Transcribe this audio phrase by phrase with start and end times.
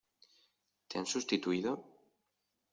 [0.87, 1.71] ¿Te han sustituido?